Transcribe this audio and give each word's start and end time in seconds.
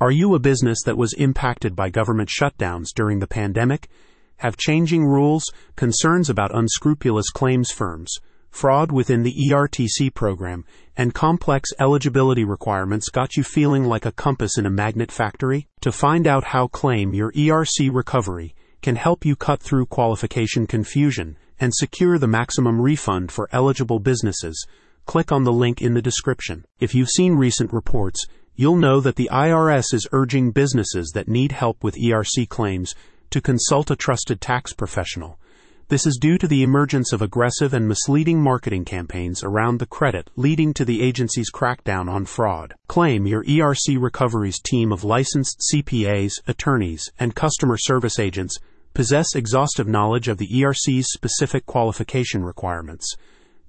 Are 0.00 0.12
you 0.12 0.36
a 0.36 0.38
business 0.38 0.78
that 0.84 0.96
was 0.96 1.12
impacted 1.14 1.74
by 1.74 1.90
government 1.90 2.28
shutdowns 2.28 2.94
during 2.94 3.18
the 3.18 3.26
pandemic? 3.26 3.88
Have 4.36 4.56
changing 4.56 5.04
rules, 5.04 5.42
concerns 5.74 6.30
about 6.30 6.54
unscrupulous 6.54 7.30
claims 7.30 7.72
firms, 7.72 8.14
fraud 8.48 8.92
within 8.92 9.24
the 9.24 9.34
ERTC 9.50 10.14
program, 10.14 10.64
and 10.96 11.14
complex 11.14 11.70
eligibility 11.80 12.44
requirements 12.44 13.08
got 13.08 13.36
you 13.36 13.42
feeling 13.42 13.82
like 13.86 14.06
a 14.06 14.12
compass 14.12 14.56
in 14.56 14.66
a 14.66 14.70
magnet 14.70 15.10
factory? 15.10 15.66
To 15.80 15.90
find 15.90 16.28
out 16.28 16.44
how 16.44 16.68
Claim 16.68 17.12
Your 17.12 17.32
ERC 17.32 17.92
Recovery 17.92 18.54
can 18.80 18.94
help 18.94 19.24
you 19.24 19.34
cut 19.34 19.60
through 19.60 19.86
qualification 19.86 20.68
confusion 20.68 21.36
and 21.58 21.74
secure 21.74 22.18
the 22.18 22.28
maximum 22.28 22.80
refund 22.80 23.32
for 23.32 23.48
eligible 23.50 23.98
businesses, 23.98 24.64
click 25.06 25.32
on 25.32 25.42
the 25.42 25.52
link 25.52 25.82
in 25.82 25.94
the 25.94 26.02
description. 26.02 26.64
If 26.78 26.94
you've 26.94 27.08
seen 27.08 27.34
recent 27.34 27.72
reports, 27.72 28.24
you'll 28.58 28.76
know 28.76 29.00
that 29.00 29.14
the 29.14 29.30
IRS 29.32 29.94
is 29.94 30.08
urging 30.10 30.50
businesses 30.50 31.12
that 31.14 31.28
need 31.28 31.52
help 31.52 31.84
with 31.84 31.94
ERC 31.94 32.48
claims 32.48 32.92
to 33.30 33.40
consult 33.40 33.88
a 33.88 33.94
trusted 33.94 34.40
tax 34.40 34.72
professional. 34.72 35.38
This 35.86 36.08
is 36.08 36.18
due 36.20 36.38
to 36.38 36.48
the 36.48 36.64
emergence 36.64 37.12
of 37.12 37.22
aggressive 37.22 37.72
and 37.72 37.86
misleading 37.86 38.42
marketing 38.42 38.84
campaigns 38.84 39.44
around 39.44 39.78
the 39.78 39.86
credit, 39.86 40.28
leading 40.34 40.74
to 40.74 40.84
the 40.84 41.02
agency's 41.02 41.52
crackdown 41.52 42.10
on 42.10 42.24
fraud. 42.24 42.74
Claim 42.88 43.28
your 43.28 43.44
ERC 43.44 43.96
Recovery's 43.96 44.58
team 44.58 44.90
of 44.90 45.04
licensed 45.04 45.62
CPAs, 45.72 46.32
attorneys, 46.48 47.08
and 47.16 47.36
customer 47.36 47.76
service 47.78 48.18
agents 48.18 48.58
possess 48.92 49.36
exhaustive 49.36 49.86
knowledge 49.86 50.26
of 50.26 50.38
the 50.38 50.48
ERC's 50.48 51.12
specific 51.12 51.64
qualification 51.64 52.42
requirements. 52.42 53.14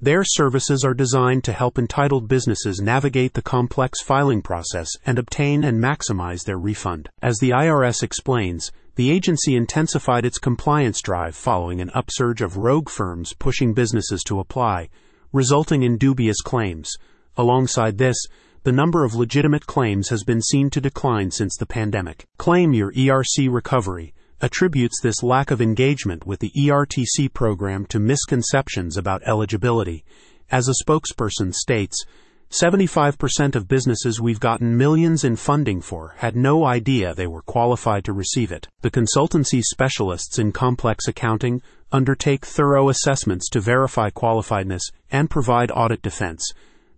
Their 0.02 0.24
services 0.24 0.86
are 0.86 0.94
designed 0.94 1.44
to 1.44 1.52
help 1.52 1.78
entitled 1.78 2.30
businesses 2.30 2.80
navigate 2.80 3.34
the 3.34 3.42
complex 3.42 4.02
filing 4.02 4.42
process 4.42 4.88
and 5.06 5.20
obtain 5.20 5.66
and 5.66 5.84
maximize 5.84 6.46
their 6.46 6.58
refund. 6.58 7.10
As 7.22 7.38
the 7.40 7.50
IRS 7.50 8.02
explains, 8.02 8.72
the 8.96 9.12
agency 9.12 9.58
intensified 9.58 10.26
its 10.26 10.38
compliance 10.38 11.02
drive 11.02 11.36
following 11.36 11.82
an 11.82 11.92
upsurge 11.94 12.42
of 12.42 12.56
rogue 12.56 12.88
firms 12.88 13.34
pushing 13.34 13.74
businesses 13.74 14.24
to 14.24 14.40
apply, 14.40 14.88
resulting 15.34 15.84
in 15.84 15.98
dubious 15.98 16.40
claims. 16.40 16.90
Alongside 17.36 17.98
this, 17.98 18.26
the 18.64 18.72
number 18.72 19.04
of 19.04 19.16
legitimate 19.16 19.68
claims 19.68 20.08
has 20.08 20.24
been 20.24 20.42
seen 20.42 20.70
to 20.70 20.80
decline 20.80 21.30
since 21.30 21.58
the 21.58 21.66
pandemic. 21.66 22.24
Claim 22.38 22.72
your 22.74 22.94
ERC 22.94 23.52
recovery 23.52 24.14
attributes 24.42 25.02
this 25.02 25.24
lack 25.24 25.52
of 25.52 25.62
engagement 25.62 26.26
with 26.26 26.40
the 26.40 26.52
ERTC 26.58 27.34
program 27.34 27.86
to 27.86 28.00
misconceptions 28.00 28.98
about 28.98 29.22
eligibility. 29.28 30.04
As 30.52 30.68
a 30.68 30.84
spokesperson 30.84 31.54
states, 31.54 32.06
75% 32.52 33.56
of 33.56 33.68
businesses 33.68 34.20
we've 34.20 34.40
gotten 34.40 34.76
millions 34.76 35.24
in 35.24 35.36
funding 35.36 35.82
for 35.82 36.16
had 36.18 36.36
no 36.36 36.66
idea 36.66 37.14
they 37.14 37.28
were 37.28 37.44
qualified 37.44 38.04
to 38.06 38.14
receive 38.14 38.52
it. 38.52 38.68
The 38.82 38.90
consultancy 38.90 39.62
specialists 39.62 40.40
in 40.40 40.52
complex 40.52 41.08
accounting 41.08 41.62
undertake 41.92 42.46
thorough 42.46 42.90
assessments 42.90 43.50
to 43.50 43.60
verify 43.60 44.10
qualifiedness 44.10 44.82
and 45.12 45.30
provide 45.30 45.70
audit 45.70 46.02
defense. 46.02 46.52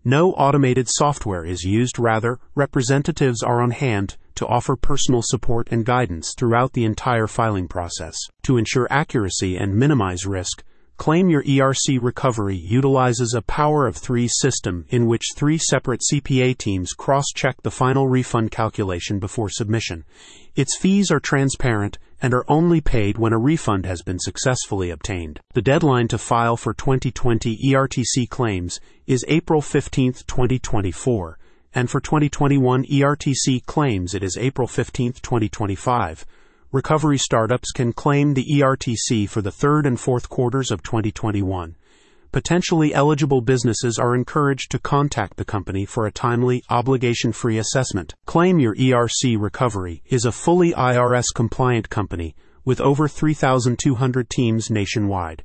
No 0.06 0.32
automated 0.32 0.88
software 0.90 1.44
is 1.44 1.64
used, 1.64 2.00
rather, 2.00 2.40
representatives 2.56 3.44
are 3.44 3.62
on 3.62 3.72
hand 3.72 4.16
to 4.42 4.48
offer 4.48 4.76
personal 4.76 5.22
support 5.24 5.68
and 5.70 5.86
guidance 5.86 6.34
throughout 6.36 6.74
the 6.74 6.84
entire 6.84 7.28
filing 7.28 7.68
process. 7.68 8.16
To 8.42 8.58
ensure 8.58 8.88
accuracy 8.90 9.56
and 9.56 9.76
minimize 9.76 10.26
risk, 10.26 10.64
Claim 10.98 11.30
Your 11.30 11.44
ERC 11.44 12.02
Recovery 12.02 12.56
utilizes 12.56 13.36
a 13.36 13.44
power 13.44 13.86
of 13.86 13.96
three 13.96 14.28
system 14.28 14.86
in 14.90 15.06
which 15.06 15.34
three 15.36 15.60
separate 15.60 16.02
CPA 16.12 16.58
teams 16.58 16.94
cross 16.94 17.26
check 17.36 17.62
the 17.62 17.70
final 17.70 18.08
refund 18.08 18.50
calculation 18.50 19.20
before 19.20 19.50
submission. 19.50 20.06
Its 20.56 20.76
fees 20.76 21.12
are 21.12 21.20
transparent 21.20 22.00
and 22.20 22.34
are 22.34 22.46
only 22.48 22.82
paid 22.82 23.20
when 23.20 23.34
a 23.34 23.38
refund 23.38 23.86
has 23.86 24.02
been 24.02 24.18
successfully 24.18 24.90
obtained. 24.90 25.40
The 25.54 25.62
deadline 25.62 26.08
to 26.08 26.18
file 26.18 26.58
for 26.58 26.74
2020 26.74 27.60
ERTC 27.64 28.28
claims 28.28 28.80
is 29.06 29.24
April 29.28 29.62
15, 29.62 30.14
2024 30.26 31.38
and 31.74 31.90
for 31.90 32.00
2021 32.00 32.86
ERTC 32.86 33.66
claims 33.66 34.14
it 34.14 34.24
is 34.24 34.38
April 34.38 34.68
15, 34.68 35.14
2025. 35.14 36.26
Recovery 36.72 37.18
startups 37.18 37.72
can 37.72 37.94
claim 37.94 38.34
the 38.34 38.46
ERTC 38.46 39.28
for 39.28 39.42
the 39.42 39.52
third 39.52 39.86
and 39.86 40.00
fourth 40.00 40.30
quarters 40.30 40.72
of 40.72 40.84
2021. 40.84 41.76
Potentially 42.32 42.94
eligible 42.94 43.42
businesses 43.42 44.00
are 44.00 44.16
encouraged 44.16 44.72
to 44.72 44.80
contact 44.80 45.36
the 45.36 45.44
company 45.44 45.86
for 45.86 46.06
a 46.06 46.12
timely, 46.12 46.64
obligation 46.70 47.34
free 47.34 47.58
assessment. 47.58 48.16
Claim 48.26 48.58
Your 48.58 48.74
ERC 48.76 49.36
Recovery 49.38 50.02
is 50.06 50.24
a 50.24 50.32
fully 50.32 50.72
IRS 50.72 51.26
compliant 51.36 51.90
company 51.90 52.36
with 52.64 52.80
over 52.80 53.10
3,200 53.10 54.30
teams 54.30 54.70
nationwide. 54.70 55.44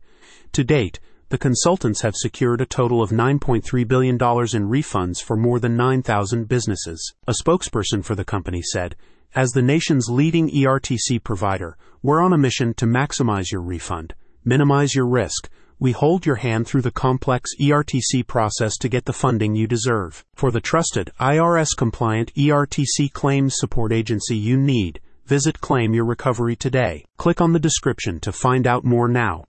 To 0.53 0.63
date, 0.63 1.01
the 1.29 1.39
consultants 1.39 2.03
have 2.03 2.15
secured 2.15 2.61
a 2.61 2.67
total 2.67 3.03
of 3.03 3.11
$9.3 3.11 3.89
billion 3.89 4.15
in 4.15 4.19
refunds 4.19 5.21
for 5.21 5.37
more 5.37 5.59
than 5.59 5.77
9,000 5.77 6.47
businesses. 6.47 7.15
A 7.27 7.33
spokesperson 7.33 8.05
for 8.05 8.15
the 8.15 8.25
company 8.25 8.63
said, 8.63 8.95
As 9.35 9.51
the 9.51 9.63
nation's 9.63 10.09
leading 10.09 10.49
ERTC 10.51 11.25
provider, 11.25 11.77
we're 12.01 12.23
on 12.23 12.33
a 12.33 12.39
mission 12.39 12.75
to 12.75 12.87
maximize 12.87 13.51
your 13.51 13.61
refund, 13.61 14.15
minimize 14.45 14.95
your 14.95 15.09
risk. 15.09 15.51
We 15.81 15.91
hold 15.91 16.25
your 16.25 16.37
hand 16.37 16.69
through 16.69 16.83
the 16.83 16.93
complex 16.93 17.51
ERTC 17.61 18.25
process 18.29 18.77
to 18.79 18.89
get 18.89 19.05
the 19.05 19.13
funding 19.13 19.57
you 19.57 19.67
deserve. 19.67 20.25
For 20.37 20.53
the 20.53 20.61
trusted, 20.61 21.11
IRS 21.21 21.71
compliant 21.77 22.33
ERTC 22.35 23.13
claims 23.13 23.57
support 23.59 23.93
agency 23.93 24.37
you 24.37 24.57
need, 24.57 25.01
visit 25.27 25.61
Claim 25.61 25.93
Your 25.93 26.05
Recovery 26.05 26.55
today. 26.55 27.05
Click 27.19 27.41
on 27.41 27.53
the 27.53 27.59
description 27.59 28.21
to 28.21 28.33
find 28.33 28.67
out 28.67 28.85
more 28.85 29.09
now. 29.09 29.45